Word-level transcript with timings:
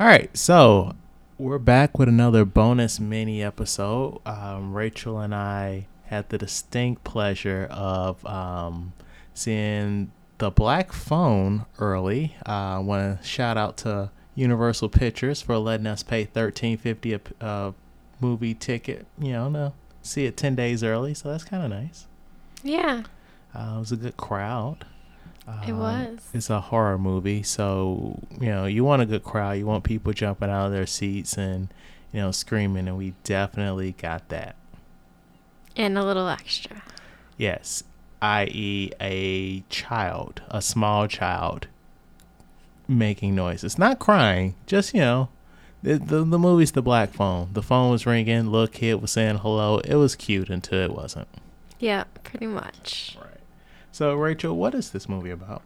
All 0.00 0.08
right, 0.08 0.36
so 0.36 0.96
we're 1.38 1.60
back 1.60 2.00
with 2.00 2.08
another 2.08 2.44
bonus 2.44 2.98
mini 2.98 3.44
episode. 3.44 4.20
Um, 4.26 4.74
Rachel 4.74 5.20
and 5.20 5.32
I 5.32 5.86
had 6.06 6.28
the 6.30 6.36
distinct 6.36 7.04
pleasure 7.04 7.68
of 7.70 8.26
um, 8.26 8.92
seeing 9.34 10.10
the 10.38 10.50
Black 10.50 10.92
Phone 10.92 11.66
early. 11.78 12.34
Uh, 12.44 12.50
I 12.50 12.78
want 12.80 13.20
to 13.20 13.24
shout 13.24 13.56
out 13.56 13.76
to 13.78 14.10
Universal 14.34 14.88
Pictures 14.88 15.40
for 15.40 15.58
letting 15.58 15.86
us 15.86 16.02
pay 16.02 16.24
thirteen 16.24 16.76
fifty 16.76 17.12
a 17.14 17.20
uh, 17.40 17.70
movie 18.18 18.54
ticket. 18.54 19.06
You 19.16 19.30
know, 19.34 19.52
to 19.52 19.72
see 20.02 20.24
it 20.24 20.36
ten 20.36 20.56
days 20.56 20.82
early, 20.82 21.14
so 21.14 21.30
that's 21.30 21.44
kind 21.44 21.62
of 21.62 21.70
nice. 21.70 22.08
Yeah. 22.64 23.04
Uh, 23.54 23.74
it 23.76 23.78
was 23.78 23.92
a 23.92 23.96
good 23.96 24.16
crowd. 24.16 24.86
It 25.66 25.72
Um, 25.72 25.78
was. 25.78 26.18
It's 26.32 26.48
a 26.50 26.60
horror 26.60 26.96
movie, 26.98 27.42
so 27.42 28.18
you 28.40 28.48
know 28.48 28.64
you 28.66 28.82
want 28.84 29.02
a 29.02 29.06
good 29.06 29.22
crowd. 29.24 29.52
You 29.58 29.66
want 29.66 29.84
people 29.84 30.12
jumping 30.12 30.48
out 30.50 30.66
of 30.66 30.72
their 30.72 30.86
seats 30.86 31.36
and 31.36 31.68
you 32.12 32.20
know 32.20 32.30
screaming, 32.30 32.88
and 32.88 32.96
we 32.96 33.14
definitely 33.24 33.92
got 33.92 34.28
that. 34.30 34.56
And 35.76 35.98
a 35.98 36.04
little 36.04 36.28
extra. 36.28 36.82
Yes, 37.36 37.82
i.e., 38.22 38.90
a 39.00 39.60
child, 39.68 40.40
a 40.48 40.62
small 40.62 41.08
child, 41.08 41.66
making 42.88 43.34
noises, 43.34 43.78
not 43.78 43.98
crying, 43.98 44.54
just 44.66 44.94
you 44.94 45.00
know. 45.00 45.28
The, 45.82 45.98
the, 45.98 46.24
the 46.24 46.38
movie's 46.38 46.72
the 46.72 46.80
black 46.80 47.12
phone. 47.12 47.50
The 47.52 47.62
phone 47.62 47.90
was 47.90 48.06
ringing. 48.06 48.46
Little 48.50 48.68
kid 48.68 49.02
was 49.02 49.10
saying 49.10 49.38
hello. 49.38 49.80
It 49.80 49.96
was 49.96 50.16
cute 50.16 50.48
until 50.48 50.78
it 50.78 50.94
wasn't. 50.96 51.28
Yeah, 51.78 52.04
pretty 52.22 52.46
much. 52.46 53.18
Right. 53.20 53.28
So, 53.94 54.12
Rachel, 54.16 54.56
what 54.56 54.74
is 54.74 54.90
this 54.90 55.08
movie 55.08 55.30
about? 55.30 55.62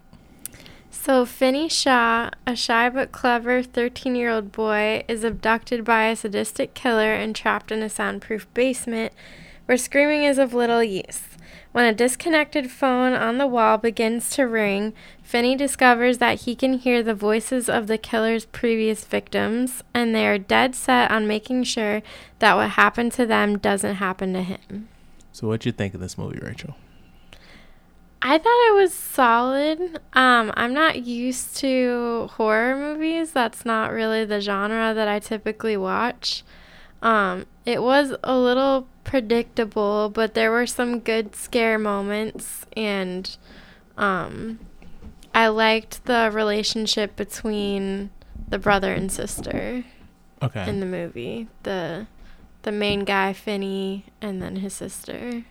So, 0.90 1.24
Finney 1.24 1.70
Shaw, 1.70 2.28
a 2.46 2.54
shy 2.54 2.90
but 2.90 3.10
clever 3.10 3.62
13 3.62 4.14
year 4.14 4.28
old 4.28 4.52
boy, 4.52 5.02
is 5.08 5.24
abducted 5.24 5.82
by 5.82 6.08
a 6.08 6.14
sadistic 6.14 6.74
killer 6.74 7.14
and 7.14 7.34
trapped 7.34 7.72
in 7.72 7.82
a 7.82 7.88
soundproof 7.88 8.46
basement 8.52 9.14
where 9.64 9.78
screaming 9.78 10.24
is 10.24 10.36
of 10.36 10.52
little 10.52 10.84
use. 10.84 11.22
When 11.72 11.86
a 11.86 11.94
disconnected 11.94 12.70
phone 12.70 13.14
on 13.14 13.38
the 13.38 13.46
wall 13.46 13.78
begins 13.78 14.28
to 14.32 14.42
ring, 14.42 14.92
Finney 15.22 15.56
discovers 15.56 16.18
that 16.18 16.42
he 16.42 16.54
can 16.54 16.74
hear 16.74 17.02
the 17.02 17.14
voices 17.14 17.70
of 17.70 17.86
the 17.86 17.96
killer's 17.96 18.44
previous 18.44 19.06
victims, 19.06 19.82
and 19.94 20.14
they 20.14 20.26
are 20.26 20.36
dead 20.36 20.74
set 20.74 21.10
on 21.10 21.26
making 21.26 21.64
sure 21.64 22.02
that 22.40 22.56
what 22.56 22.72
happened 22.72 23.12
to 23.12 23.24
them 23.24 23.56
doesn't 23.56 23.94
happen 23.94 24.34
to 24.34 24.42
him. 24.42 24.88
So, 25.32 25.48
what'd 25.48 25.64
you 25.64 25.72
think 25.72 25.94
of 25.94 26.00
this 26.00 26.18
movie, 26.18 26.40
Rachel? 26.40 26.76
I 28.20 28.36
thought 28.38 28.68
it 28.70 28.74
was 28.74 28.92
solid. 28.92 30.00
Um, 30.12 30.52
I'm 30.56 30.74
not 30.74 31.04
used 31.04 31.56
to 31.58 32.28
horror 32.32 32.74
movies. 32.76 33.30
That's 33.32 33.64
not 33.64 33.92
really 33.92 34.24
the 34.24 34.40
genre 34.40 34.92
that 34.92 35.06
I 35.08 35.18
typically 35.20 35.76
watch. 35.76 36.42
Um, 37.00 37.46
it 37.64 37.80
was 37.82 38.14
a 38.24 38.36
little 38.36 38.88
predictable, 39.04 40.10
but 40.10 40.34
there 40.34 40.50
were 40.50 40.66
some 40.66 40.98
good 40.98 41.36
scare 41.36 41.78
moments, 41.78 42.66
and 42.76 43.36
um, 43.96 44.58
I 45.32 45.46
liked 45.48 46.04
the 46.06 46.30
relationship 46.32 47.14
between 47.14 48.10
the 48.48 48.58
brother 48.58 48.92
and 48.92 49.12
sister 49.12 49.84
Okay. 50.42 50.68
in 50.68 50.80
the 50.80 50.86
movie. 50.86 51.48
The 51.62 52.06
the 52.62 52.72
main 52.72 53.04
guy, 53.04 53.32
Finney, 53.32 54.06
and 54.20 54.42
then 54.42 54.56
his 54.56 54.74
sister. 54.74 55.44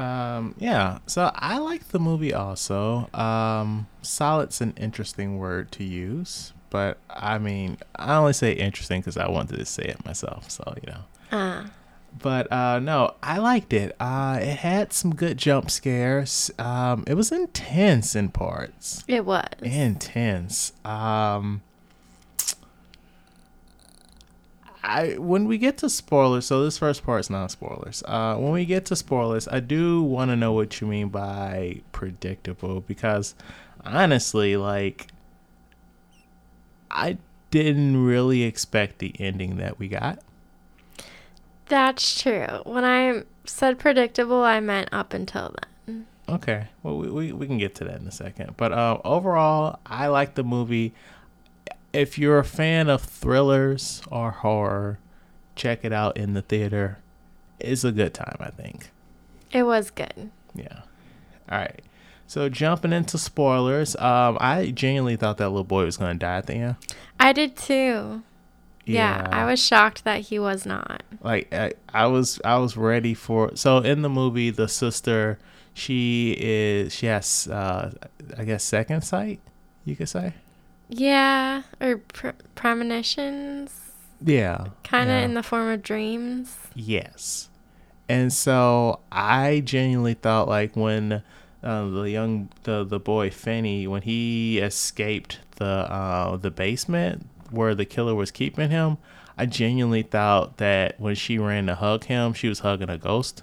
Um, 0.00 0.54
yeah. 0.58 0.98
So 1.06 1.30
I 1.34 1.58
like 1.58 1.88
the 1.88 1.98
movie 1.98 2.32
also. 2.32 3.08
Um, 3.12 3.86
solid's 4.02 4.60
an 4.60 4.72
interesting 4.76 5.38
word 5.38 5.70
to 5.72 5.84
use, 5.84 6.52
but 6.70 6.98
I 7.10 7.38
mean, 7.38 7.78
I 7.96 8.16
only 8.16 8.32
say 8.32 8.52
interesting 8.52 9.00
because 9.00 9.16
I 9.16 9.28
wanted 9.28 9.58
to 9.58 9.66
say 9.66 9.84
it 9.84 10.04
myself. 10.04 10.50
So 10.50 10.74
you 10.82 10.92
know. 10.92 11.00
Ah. 11.32 11.70
But 12.18 12.50
uh, 12.50 12.80
no, 12.80 13.14
I 13.22 13.38
liked 13.38 13.72
it. 13.72 13.94
Uh, 14.00 14.38
it 14.40 14.58
had 14.58 14.92
some 14.92 15.14
good 15.14 15.38
jump 15.38 15.70
scares. 15.70 16.50
Um, 16.58 17.04
it 17.06 17.14
was 17.14 17.30
intense 17.30 18.16
in 18.16 18.30
parts. 18.30 19.04
It 19.06 19.24
was. 19.24 19.46
Intense. 19.62 20.72
Um, 20.84 21.62
I 24.90 25.18
when 25.18 25.46
we 25.46 25.56
get 25.56 25.78
to 25.78 25.88
spoilers, 25.88 26.46
so 26.46 26.64
this 26.64 26.76
first 26.76 27.04
part 27.04 27.20
is 27.20 27.30
not 27.30 27.52
spoilers. 27.52 28.02
Uh, 28.06 28.34
when 28.36 28.50
we 28.50 28.64
get 28.64 28.86
to 28.86 28.96
spoilers, 28.96 29.46
I 29.46 29.60
do 29.60 30.02
want 30.02 30.32
to 30.32 30.36
know 30.36 30.52
what 30.52 30.80
you 30.80 30.88
mean 30.88 31.10
by 31.10 31.82
predictable 31.92 32.80
because 32.80 33.36
honestly, 33.84 34.56
like, 34.56 35.06
I 36.90 37.18
didn't 37.52 38.04
really 38.04 38.42
expect 38.42 38.98
the 38.98 39.14
ending 39.20 39.58
that 39.58 39.78
we 39.78 39.86
got. 39.86 40.18
That's 41.66 42.20
true. 42.20 42.48
When 42.64 42.84
I 42.84 43.22
said 43.44 43.78
predictable, 43.78 44.42
I 44.42 44.58
meant 44.58 44.88
up 44.90 45.14
until 45.14 45.54
then. 45.86 46.06
Okay. 46.28 46.66
Well, 46.82 46.98
we, 46.98 47.10
we, 47.10 47.32
we 47.32 47.46
can 47.46 47.58
get 47.58 47.76
to 47.76 47.84
that 47.84 48.00
in 48.00 48.08
a 48.08 48.12
second. 48.12 48.56
But 48.56 48.72
uh, 48.72 48.98
overall, 49.04 49.78
I 49.86 50.08
like 50.08 50.34
the 50.34 50.42
movie. 50.42 50.94
If 51.92 52.18
you're 52.18 52.38
a 52.38 52.44
fan 52.44 52.88
of 52.88 53.02
thrillers 53.02 54.02
or 54.10 54.30
horror, 54.30 54.98
check 55.56 55.84
it 55.84 55.92
out 55.92 56.16
in 56.16 56.34
the 56.34 56.42
theater. 56.42 56.98
It's 57.58 57.84
a 57.84 57.92
good 57.92 58.14
time, 58.14 58.36
I 58.40 58.50
think. 58.50 58.90
It 59.50 59.64
was 59.64 59.90
good. 59.90 60.30
Yeah. 60.54 60.82
All 61.50 61.58
right. 61.58 61.82
So 62.26 62.48
jumping 62.48 62.92
into 62.92 63.18
spoilers, 63.18 63.96
um, 63.96 64.38
I 64.40 64.70
genuinely 64.70 65.16
thought 65.16 65.38
that 65.38 65.48
little 65.48 65.64
boy 65.64 65.84
was 65.84 65.96
going 65.96 66.14
to 66.16 66.18
die 66.18 66.36
at 66.36 66.46
the 66.46 66.54
end. 66.54 66.76
I 67.18 67.32
did 67.32 67.56
too. 67.56 68.22
Yeah. 68.86 69.28
I 69.32 69.44
was 69.44 69.60
shocked 69.60 70.04
that 70.04 70.20
he 70.20 70.38
was 70.38 70.64
not. 70.64 71.02
like 71.22 71.52
I, 71.52 71.72
I 71.92 72.06
was 72.06 72.40
I 72.44 72.56
was 72.58 72.76
ready 72.76 73.14
for 73.14 73.54
so 73.56 73.78
in 73.78 74.02
the 74.02 74.08
movie 74.08 74.50
the 74.50 74.66
sister 74.68 75.38
she 75.74 76.34
is 76.40 76.92
she 76.94 77.06
has 77.06 77.46
uh 77.46 77.92
I 78.36 78.44
guess 78.44 78.64
second 78.64 79.02
sight 79.02 79.38
you 79.84 79.94
could 79.94 80.08
say 80.08 80.32
Yeah, 80.90 81.62
or 81.80 81.98
pre- 81.98 82.32
premonitions, 82.56 83.92
yeah 84.22 84.66
kind 84.84 85.08
of 85.08 85.16
yeah. 85.16 85.24
in 85.24 85.34
the 85.34 85.42
form 85.42 85.68
of 85.68 85.82
dreams. 85.82 86.56
yes 86.74 87.48
and 88.08 88.30
so 88.32 89.00
I 89.10 89.60
genuinely 89.64 90.14
thought 90.14 90.46
like 90.48 90.76
when 90.76 91.22
uh, 91.62 91.88
the 91.88 92.02
young 92.10 92.48
the 92.64 92.84
the 92.84 92.98
boy 92.98 93.30
Finney 93.30 93.86
when 93.86 94.02
he 94.02 94.58
escaped 94.58 95.38
the 95.56 95.64
uh 95.64 96.36
the 96.36 96.50
basement 96.50 97.26
where 97.50 97.74
the 97.74 97.84
killer 97.86 98.14
was 98.14 98.30
keeping 98.30 98.70
him 98.70 98.98
I 99.38 99.46
genuinely 99.46 100.02
thought 100.02 100.58
that 100.58 101.00
when 101.00 101.14
she 101.14 101.38
ran 101.38 101.66
to 101.68 101.76
hug 101.76 102.04
him 102.04 102.34
she 102.34 102.48
was 102.48 102.58
hugging 102.60 102.90
a 102.90 102.98
ghost 102.98 103.42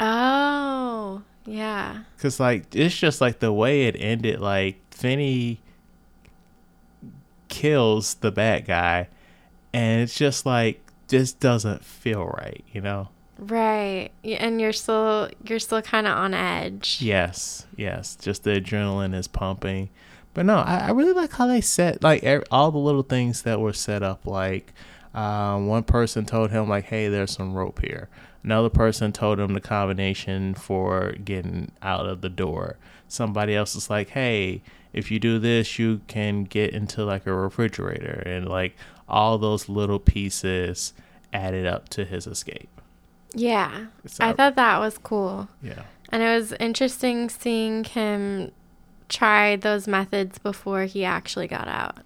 Oh, 0.00 1.22
yeah. 1.46 2.02
Cause 2.18 2.40
like 2.40 2.74
it's 2.74 2.96
just 2.96 3.20
like 3.20 3.38
the 3.38 3.52
way 3.52 3.86
it 3.86 3.94
ended. 3.98 4.40
Like 4.40 4.80
Finney 4.90 5.60
kills 7.54 8.14
the 8.14 8.32
bad 8.32 8.66
guy, 8.66 9.08
and 9.72 10.02
it's 10.02 10.16
just 10.16 10.44
like 10.44 10.80
this 11.06 11.32
doesn't 11.32 11.84
feel 11.84 12.26
right, 12.26 12.64
you 12.72 12.80
know? 12.80 13.08
Right. 13.38 14.10
And 14.24 14.60
you're 14.60 14.72
still 14.72 15.30
you're 15.46 15.60
still 15.60 15.80
kind 15.82 16.08
of 16.08 16.16
on 16.16 16.34
edge. 16.34 16.98
Yes, 17.00 17.66
yes. 17.76 18.16
Just 18.16 18.42
the 18.42 18.60
adrenaline 18.60 19.14
is 19.14 19.28
pumping. 19.28 19.90
But 20.34 20.46
no, 20.46 20.56
I, 20.56 20.88
I 20.88 20.90
really 20.90 21.12
like 21.12 21.32
how 21.32 21.46
they 21.46 21.60
set 21.60 22.02
like 22.02 22.24
all 22.50 22.72
the 22.72 22.78
little 22.78 23.02
things 23.02 23.42
that 23.42 23.60
were 23.60 23.72
set 23.72 24.02
up. 24.02 24.26
Like 24.26 24.72
um, 25.14 25.68
one 25.68 25.84
person 25.84 26.26
told 26.26 26.50
him 26.50 26.68
like, 26.68 26.86
"Hey, 26.86 27.08
there's 27.08 27.30
some 27.32 27.54
rope 27.54 27.80
here." 27.80 28.08
Another 28.42 28.68
person 28.70 29.12
told 29.12 29.38
him 29.38 29.54
the 29.54 29.60
combination 29.60 30.54
for 30.54 31.12
getting 31.24 31.70
out 31.82 32.06
of 32.06 32.20
the 32.20 32.28
door. 32.28 32.76
Somebody 33.06 33.54
else 33.54 33.76
is 33.76 33.88
like, 33.88 34.10
"Hey, 34.10 34.62
if 34.94 35.10
you 35.10 35.18
do 35.18 35.38
this, 35.38 35.78
you 35.78 36.00
can 36.06 36.44
get 36.44 36.72
into 36.72 37.04
like 37.04 37.26
a 37.26 37.34
refrigerator." 37.34 38.22
And 38.26 38.48
like 38.48 38.76
all 39.08 39.38
those 39.38 39.68
little 39.68 39.98
pieces 39.98 40.92
added 41.32 41.66
up 41.66 41.88
to 41.90 42.04
his 42.04 42.26
escape. 42.26 42.68
Yeah. 43.34 43.86
It's 44.04 44.20
I 44.20 44.32
thought 44.32 44.56
that 44.56 44.78
was 44.78 44.98
cool. 44.98 45.48
Yeah. 45.62 45.82
And 46.10 46.22
it 46.22 46.28
was 46.28 46.52
interesting 46.60 47.28
seeing 47.28 47.84
him 47.84 48.52
try 49.08 49.56
those 49.56 49.86
methods 49.86 50.38
before 50.38 50.84
he 50.84 51.04
actually 51.04 51.46
got 51.48 51.68
out. 51.68 51.98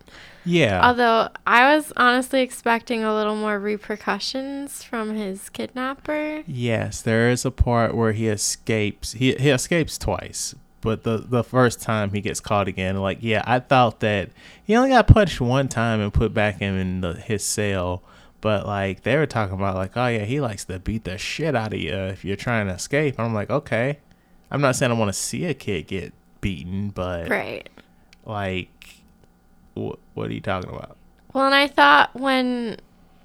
Yeah. 0.45 0.87
Although 0.87 1.29
I 1.47 1.75
was 1.75 1.93
honestly 1.97 2.41
expecting 2.41 3.05
a 3.05 3.15
little 3.15 3.37
more 3.37 3.59
repercussions 3.59 4.83
from 4.83 5.15
his 5.15 5.51
kidnapper. 5.51 6.43
Yes, 6.47 7.03
there 7.03 7.29
is 7.29 7.45
a 7.45 7.51
part 7.51 7.95
where 7.95 8.13
he 8.13 8.29
escapes. 8.29 9.13
He 9.13 9.35
he 9.35 9.51
escapes 9.51 9.99
twice, 9.99 10.55
but 10.81 11.03
the 11.05 11.19
the 11.19 11.43
first 11.45 11.81
time 11.83 12.13
he 12.13 12.21
gets 12.21 12.41
caught 12.41 12.69
again. 12.69 12.97
Like, 12.97 13.19
yeah, 13.21 13.43
I 13.47 13.59
thought 13.61 14.01
that 14.01 14.31
he 14.65 14.77
only 14.77 14.91
got 14.91 15.07
punched 15.09 15.41
one 15.41 15.69
time 15.69 16.01
and 16.01 16.13
put 16.13 16.33
back 16.35 16.61
in, 16.63 16.75
in 16.77 17.01
the, 17.01 17.15
his 17.15 17.45
cell. 17.45 18.03
But 18.41 18.67
like 18.67 19.03
they 19.03 19.17
were 19.17 19.27
talking 19.27 19.55
about, 19.57 19.75
like, 19.75 19.97
oh 19.97 20.07
yeah, 20.07 20.25
he 20.25 20.41
likes 20.41 20.65
to 20.67 20.79
beat 20.79 21.05
the 21.05 21.19
shit 21.19 21.57
out 21.57 21.73
of 21.75 21.81
you 21.81 21.93
if 21.95 22.25
you're 22.25 22.37
trying 22.37 22.69
to 22.69 22.75
escape. 22.75 23.19
I'm 23.19 23.35
like, 23.35 23.51
okay. 23.51 23.99
I'm 24.51 24.61
not 24.61 24.77
saying 24.77 24.93
I 24.93 24.95
want 24.95 25.09
to 25.11 25.13
see 25.19 25.45
a 25.45 25.55
kid 25.55 25.89
get 25.89 26.13
beaten, 26.41 26.91
but 26.91 27.29
Right. 27.29 27.69
like 28.25 29.03
What, 29.75 29.99
what 30.15 30.31
are 30.31 30.33
you 30.33 30.41
talking 30.41 30.71
about? 30.71 30.97
Well, 31.35 31.45
and 31.45 31.55
I 31.55 31.67
thought 31.67 32.15
when 32.15 32.79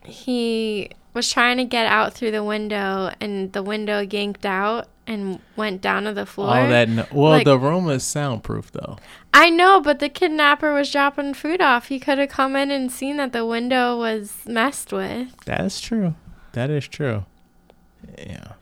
he 0.04 0.90
was 1.14 1.32
trying 1.32 1.58
to 1.58 1.64
get 1.64 1.86
out 1.86 2.14
through 2.14 2.32
the 2.32 2.44
window 2.44 3.12
and 3.22 3.54
the 3.54 3.64
window 3.64 4.00
yanked 4.02 4.46
out 4.46 4.88
and 5.06 5.40
went 5.56 5.82
down 5.82 6.04
to 6.04 6.14
the 6.14 6.26
floor. 6.26 6.48
All 6.50 6.68
that 6.70 6.88
no- 6.90 7.06
well, 7.12 7.32
Like- 7.32 7.46
the 7.46 7.58
room 7.60 7.90
is 7.90 8.04
soundproof 8.04 8.72
though. 8.72 8.98
I 9.34 9.50
know, 9.50 9.82
but 9.82 10.00
the 10.00 10.10
kidnapper 10.10 10.74
was 10.74 10.92
dropping 10.92 11.34
food 11.34 11.62
off. 11.62 11.88
He 11.88 12.00
could 12.00 12.18
have 12.20 12.30
come 12.30 12.56
in 12.56 12.70
and 12.72 12.92
seen 12.92 13.18
that 13.18 13.34
the 13.34 13.46
window 13.46 13.98
was 13.98 14.34
messed 14.48 14.94
with. 14.94 15.30
That's 15.46 15.82
true. 15.82 16.16
That 16.54 16.70
is 16.70 16.88
true. 16.88 17.26
Yeah. 18.18 18.54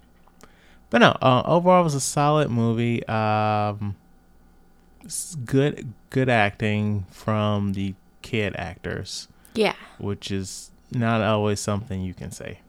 But 0.90 1.00
no, 1.00 1.18
uh, 1.22 1.44
overall 1.46 1.82
it 1.82 1.84
was 1.84 1.96
a 1.96 2.00
solid 2.02 2.50
movie. 2.50 3.06
Um, 3.08 3.96
good, 5.46 5.94
good 6.10 6.30
acting 6.30 7.06
from 7.12 7.74
the 7.74 7.96
kid 8.22 8.56
actors, 8.56 9.28
Yeah, 9.54 9.76
which 9.98 10.32
is 10.32 10.72
not 10.92 11.22
always 11.22 11.60
something 11.60 12.02
you 12.02 12.14
can 12.14 12.32
say. 12.32 12.60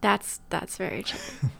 that's 0.00 0.40
that's 0.50 0.76
very 0.76 1.02
true. 1.02 1.18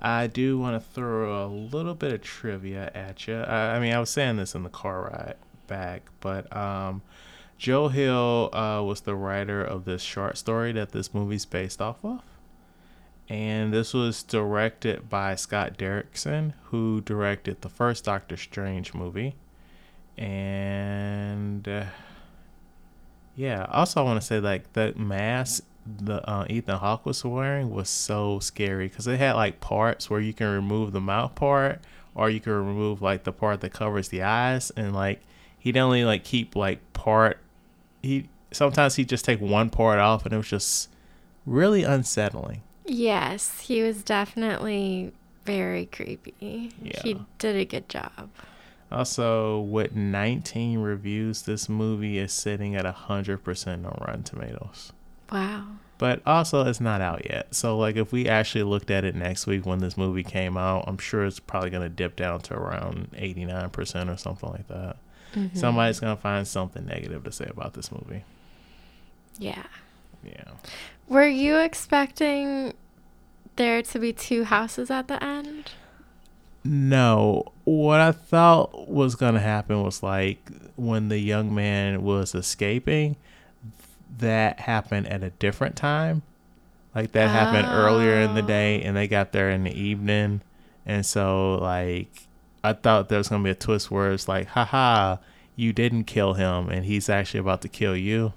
I 0.00 0.26
do 0.26 0.58
want 0.58 0.82
to 0.82 0.90
throw 0.90 1.44
a 1.44 1.46
little 1.46 1.94
bit 1.94 2.12
of 2.12 2.22
trivia 2.22 2.90
at 2.94 3.26
you. 3.26 3.36
I, 3.36 3.76
I 3.76 3.80
mean, 3.80 3.92
I 3.92 4.00
was 4.00 4.10
saying 4.10 4.36
this 4.36 4.54
in 4.54 4.62
the 4.62 4.70
car 4.70 5.02
ride 5.02 5.36
back, 5.66 6.02
but 6.20 6.54
um, 6.56 7.02
Joe 7.58 7.88
Hill 7.88 8.50
uh, 8.54 8.82
was 8.82 9.02
the 9.02 9.14
writer 9.14 9.62
of 9.62 9.84
this 9.84 10.02
short 10.02 10.38
story 10.38 10.72
that 10.72 10.92
this 10.92 11.12
movie's 11.12 11.44
based 11.44 11.82
off 11.82 12.04
of. 12.04 12.22
And 13.28 13.72
this 13.72 13.94
was 13.94 14.22
directed 14.24 15.08
by 15.08 15.36
Scott 15.36 15.78
Derrickson, 15.78 16.54
who 16.64 17.00
directed 17.02 17.60
the 17.60 17.68
first 17.68 18.04
Doctor 18.04 18.36
Strange 18.36 18.92
movie. 18.92 19.36
And 20.18 21.68
uh, 21.68 21.84
yeah, 23.36 23.66
also 23.70 24.00
I 24.00 24.04
want 24.04 24.20
to 24.20 24.26
say 24.26 24.40
like 24.40 24.72
the 24.72 24.92
mask 24.96 25.64
the 25.98 26.28
uh, 26.28 26.46
Ethan 26.48 26.76
Hawke 26.78 27.06
was 27.06 27.24
wearing 27.24 27.70
was 27.70 27.88
so 27.88 28.38
scary 28.40 28.88
because 28.88 29.06
it 29.06 29.18
had 29.18 29.34
like 29.34 29.60
parts 29.60 30.08
where 30.10 30.20
you 30.20 30.32
can 30.32 30.48
remove 30.52 30.92
the 30.92 31.00
mouth 31.00 31.34
part 31.34 31.80
or 32.14 32.30
you 32.30 32.40
can 32.40 32.52
remove 32.52 33.00
like 33.02 33.24
the 33.24 33.32
part 33.32 33.60
that 33.60 33.72
covers 33.72 34.08
the 34.08 34.22
eyes 34.22 34.70
and 34.76 34.94
like 34.94 35.20
he'd 35.58 35.76
only 35.76 36.04
like 36.04 36.24
keep 36.24 36.56
like 36.56 36.80
part 36.92 37.38
he 38.02 38.28
sometimes 38.52 38.96
he'd 38.96 39.08
just 39.08 39.24
take 39.24 39.40
one 39.40 39.70
part 39.70 39.98
off 39.98 40.24
and 40.24 40.32
it 40.34 40.36
was 40.36 40.48
just 40.48 40.88
really 41.46 41.82
unsettling. 41.82 42.62
yes, 42.86 43.60
he 43.60 43.82
was 43.82 44.02
definitely 44.02 45.12
very 45.44 45.86
creepy. 45.86 46.72
Yeah. 46.82 47.00
He 47.02 47.20
did 47.38 47.56
a 47.56 47.64
good 47.64 47.88
job. 47.88 48.30
Also, 48.92 49.60
with 49.60 49.94
19 49.94 50.80
reviews, 50.80 51.42
this 51.42 51.68
movie 51.68 52.18
is 52.18 52.32
sitting 52.32 52.74
at 52.74 52.84
100% 52.84 53.68
on 53.68 54.04
Rotten 54.04 54.24
Tomatoes. 54.24 54.92
Wow. 55.32 55.64
But 55.98 56.22
also, 56.26 56.66
it's 56.66 56.80
not 56.80 57.02
out 57.02 57.26
yet. 57.28 57.54
So, 57.54 57.76
like, 57.76 57.96
if 57.96 58.10
we 58.10 58.26
actually 58.28 58.64
looked 58.64 58.90
at 58.90 59.04
it 59.04 59.14
next 59.14 59.46
week 59.46 59.66
when 59.66 59.80
this 59.80 59.98
movie 59.98 60.22
came 60.24 60.56
out, 60.56 60.84
I'm 60.86 60.96
sure 60.96 61.26
it's 61.26 61.38
probably 61.38 61.68
going 61.68 61.82
to 61.82 61.90
dip 61.90 62.16
down 62.16 62.40
to 62.42 62.54
around 62.54 63.10
89% 63.12 64.08
or 64.12 64.16
something 64.16 64.48
like 64.50 64.66
that. 64.68 64.96
Mhm. 65.34 65.56
Somebody's 65.56 66.00
going 66.00 66.16
to 66.16 66.20
find 66.20 66.48
something 66.48 66.86
negative 66.86 67.24
to 67.24 67.32
say 67.32 67.46
about 67.48 67.74
this 67.74 67.92
movie. 67.92 68.24
Yeah. 69.38 69.64
Yeah. 70.24 70.52
Were 71.08 71.28
you 71.28 71.58
expecting 71.58 72.72
there 73.56 73.82
to 73.82 73.98
be 73.98 74.12
two 74.12 74.44
houses 74.44 74.90
at 74.90 75.08
the 75.08 75.22
end? 75.22 75.70
No, 76.64 77.52
what 77.64 78.00
I 78.00 78.12
thought 78.12 78.88
was 78.88 79.14
going 79.14 79.34
to 79.34 79.40
happen 79.40 79.82
was 79.82 80.02
like 80.02 80.50
when 80.76 81.08
the 81.08 81.18
young 81.18 81.54
man 81.54 82.02
was 82.02 82.34
escaping, 82.34 83.16
that 84.18 84.60
happened 84.60 85.08
at 85.08 85.22
a 85.22 85.30
different 85.30 85.76
time. 85.76 86.22
Like 86.94 87.12
that 87.12 87.28
happened 87.28 87.68
earlier 87.70 88.20
in 88.20 88.34
the 88.34 88.42
day 88.42 88.82
and 88.82 88.96
they 88.96 89.06
got 89.06 89.32
there 89.32 89.50
in 89.50 89.64
the 89.64 89.72
evening. 89.72 90.42
And 90.84 91.06
so, 91.06 91.54
like, 91.54 92.26
I 92.64 92.72
thought 92.72 93.08
there 93.08 93.18
was 93.18 93.28
going 93.28 93.42
to 93.42 93.44
be 93.44 93.50
a 93.50 93.54
twist 93.54 93.90
where 93.90 94.10
it's 94.12 94.26
like, 94.28 94.48
haha, 94.48 95.18
you 95.54 95.72
didn't 95.72 96.04
kill 96.04 96.34
him 96.34 96.68
and 96.68 96.84
he's 96.84 97.08
actually 97.08 97.40
about 97.40 97.62
to 97.62 97.68
kill 97.68 97.96
you. 97.96 98.32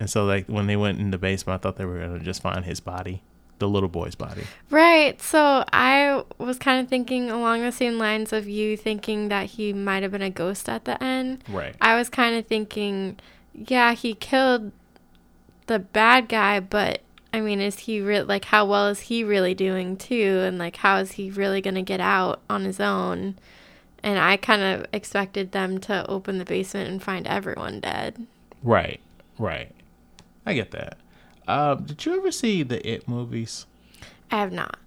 And 0.00 0.08
so, 0.08 0.24
like, 0.24 0.46
when 0.46 0.66
they 0.66 0.76
went 0.76 0.98
in 0.98 1.10
the 1.10 1.18
basement, 1.18 1.60
I 1.60 1.62
thought 1.62 1.76
they 1.76 1.84
were 1.84 1.98
going 1.98 2.18
to 2.18 2.24
just 2.24 2.42
find 2.42 2.64
his 2.64 2.80
body, 2.80 3.22
the 3.58 3.68
little 3.68 3.88
boy's 3.88 4.14
body. 4.14 4.44
Right. 4.70 5.20
So 5.20 5.64
I 5.72 6.22
was 6.38 6.58
kind 6.58 6.82
of 6.82 6.88
thinking 6.88 7.30
along 7.30 7.60
the 7.62 7.72
same 7.72 7.98
lines 7.98 8.32
of 8.32 8.48
you 8.48 8.76
thinking 8.76 9.28
that 9.28 9.46
he 9.46 9.72
might 9.72 10.02
have 10.02 10.12
been 10.12 10.22
a 10.22 10.30
ghost 10.30 10.68
at 10.68 10.84
the 10.84 11.02
end. 11.02 11.44
Right. 11.48 11.74
I 11.80 11.96
was 11.96 12.08
kind 12.08 12.36
of 12.36 12.46
thinking, 12.46 13.18
yeah, 13.52 13.92
he 13.92 14.14
killed 14.14 14.72
the 15.66 15.78
bad 15.78 16.28
guy, 16.28 16.60
but 16.60 17.00
I 17.32 17.40
mean, 17.40 17.60
is 17.60 17.80
he 17.80 18.00
re- 18.00 18.22
like 18.22 18.46
how 18.46 18.66
well 18.66 18.88
is 18.88 19.00
he 19.00 19.24
really 19.24 19.54
doing 19.54 19.96
too, 19.96 20.42
and 20.44 20.58
like 20.58 20.76
how 20.76 20.98
is 20.98 21.12
he 21.12 21.30
really 21.30 21.60
gonna 21.60 21.82
get 21.82 22.00
out 22.00 22.40
on 22.48 22.64
his 22.64 22.80
own? 22.80 23.36
And 24.02 24.18
I 24.18 24.36
kind 24.36 24.62
of 24.62 24.86
expected 24.92 25.52
them 25.52 25.78
to 25.80 26.08
open 26.08 26.38
the 26.38 26.44
basement 26.44 26.90
and 26.90 27.02
find 27.02 27.26
everyone 27.26 27.80
dead. 27.80 28.26
Right, 28.62 29.00
right. 29.38 29.72
I 30.44 30.52
get 30.52 30.72
that. 30.72 30.98
Uh, 31.48 31.74
did 31.76 32.04
you 32.04 32.16
ever 32.16 32.30
see 32.30 32.62
the 32.62 32.86
It 32.86 33.08
movies? 33.08 33.66
I 34.30 34.36
have 34.36 34.52
not. 34.52 34.78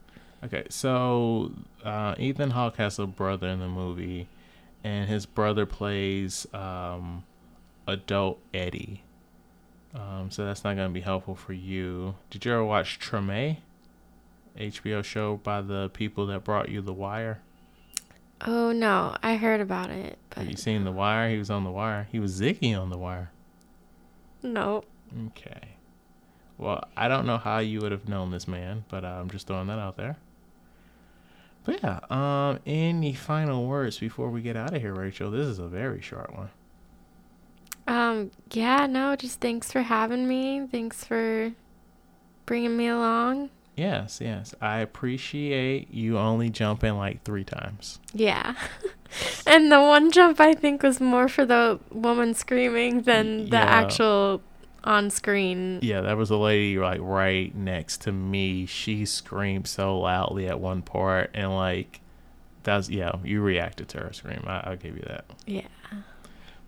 Okay, 0.43 0.65
so 0.69 1.51
uh, 1.83 2.15
Ethan 2.19 2.51
Hawke 2.51 2.77
has 2.77 2.99
a 2.99 3.07
brother 3.07 3.47
in 3.47 3.59
the 3.59 3.67
movie, 3.67 4.27
and 4.83 5.09
his 5.09 5.25
brother 5.25 5.65
plays 5.65 6.45
um, 6.53 7.23
adult 7.87 8.39
Eddie. 8.53 9.01
Um, 9.97 10.29
so 10.29 10.45
that's 10.45 10.63
not 10.63 10.75
going 10.75 10.89
to 10.89 10.93
be 10.93 11.01
helpful 11.01 11.35
for 11.35 11.53
you. 11.53 12.15
Did 12.29 12.45
you 12.45 12.53
ever 12.53 12.63
watch 12.63 12.99
Treme? 12.99 13.57
HBO 14.57 15.03
show 15.03 15.37
by 15.37 15.61
the 15.61 15.89
people 15.89 16.25
that 16.27 16.43
brought 16.43 16.69
you 16.69 16.81
The 16.81 16.93
Wire. 16.93 17.39
Oh 18.45 18.71
no, 18.71 19.15
I 19.23 19.35
heard 19.35 19.61
about 19.61 19.89
it, 19.89 20.17
but 20.29 20.39
Have 20.39 20.49
you 20.49 20.55
seen 20.57 20.83
The 20.83 20.91
Wire? 20.91 21.29
He 21.29 21.37
was 21.37 21.49
on 21.49 21.63
The 21.63 21.71
Wire. 21.71 22.07
He 22.11 22.19
was 22.19 22.39
Ziggy 22.39 22.79
on 22.79 22.89
The 22.89 22.97
Wire. 22.97 23.31
no. 24.43 24.83
Okay. 25.27 25.69
Well, 26.57 26.83
I 26.97 27.07
don't 27.07 27.25
know 27.25 27.37
how 27.37 27.59
you 27.59 27.79
would 27.81 27.91
have 27.91 28.09
known 28.09 28.31
this 28.31 28.47
man, 28.47 28.83
but 28.89 29.05
uh, 29.05 29.07
I'm 29.07 29.29
just 29.29 29.47
throwing 29.47 29.67
that 29.67 29.79
out 29.79 29.95
there. 29.95 30.17
But 31.63 31.81
yeah, 31.83 31.99
um, 32.09 32.59
any 32.65 33.13
final 33.13 33.67
words 33.67 33.99
before 33.99 34.29
we 34.29 34.41
get 34.41 34.57
out 34.57 34.73
of 34.75 34.81
here, 34.81 34.93
Rachel? 34.93 35.29
This 35.31 35.45
is 35.47 35.59
a 35.59 35.67
very 35.67 36.01
short 36.01 36.35
one. 36.35 36.49
Um, 37.87 38.31
yeah, 38.51 38.85
no, 38.85 39.15
just 39.15 39.39
thanks 39.39 39.71
for 39.71 39.81
having 39.81 40.27
me. 40.27 40.67
Thanks 40.71 41.03
for 41.05 41.53
bringing 42.45 42.75
me 42.75 42.87
along. 42.87 43.49
Yes, 43.75 44.19
yes. 44.21 44.55
I 44.59 44.79
appreciate 44.79 45.93
you 45.93 46.17
only 46.17 46.49
jumping 46.49 46.97
like 46.97 47.23
three 47.23 47.43
times. 47.43 47.99
Yeah. 48.13 48.55
and 49.47 49.71
the 49.71 49.79
one 49.79 50.11
jump 50.11 50.39
I 50.39 50.53
think 50.53 50.81
was 50.83 50.99
more 50.99 51.27
for 51.27 51.45
the 51.45 51.79
woman 51.91 52.33
screaming 52.33 53.03
than 53.03 53.45
the 53.49 53.57
Yeah. 53.57 53.63
actual 53.63 54.41
on 54.83 55.09
screen. 55.09 55.79
Yeah, 55.83 56.01
that 56.01 56.17
was 56.17 56.29
a 56.31 56.37
lady 56.37 56.79
like 56.79 56.99
right 57.01 57.53
next 57.55 58.01
to 58.01 58.11
me. 58.11 58.65
She 58.65 59.05
screamed 59.05 59.67
so 59.67 59.99
loudly 59.99 60.47
at 60.47 60.59
one 60.59 60.81
part, 60.81 61.29
and 61.33 61.53
like, 61.53 61.99
that's 62.63 62.89
yeah, 62.89 63.11
you 63.23 63.41
reacted 63.41 63.89
to 63.89 63.99
her 63.99 64.13
scream. 64.13 64.43
I, 64.47 64.61
I'll 64.61 64.75
give 64.77 64.95
you 64.95 65.03
that. 65.07 65.25
Yeah. 65.45 65.61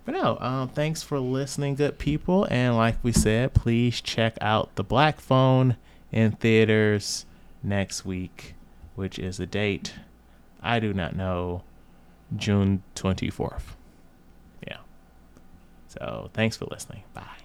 But 0.09 0.23
no, 0.23 0.37
um, 0.39 0.69
thanks 0.69 1.03
for 1.03 1.19
listening, 1.19 1.75
good 1.75 1.99
people. 1.99 2.47
And 2.49 2.75
like 2.75 2.95
we 3.03 3.11
said, 3.11 3.53
please 3.53 4.01
check 4.01 4.39
out 4.41 4.73
The 4.73 4.83
Black 4.83 5.19
Phone 5.19 5.77
in 6.11 6.31
theaters 6.31 7.27
next 7.61 8.05
week, 8.05 8.55
which 8.95 9.19
is 9.19 9.39
a 9.39 9.45
date 9.45 9.93
I 10.63 10.79
do 10.79 10.95
not 10.95 11.15
know, 11.15 11.61
June 12.35 12.81
24th. 12.95 13.75
Yeah. 14.67 14.77
So 15.89 16.31
thanks 16.33 16.57
for 16.57 16.65
listening. 16.65 17.03
Bye. 17.13 17.38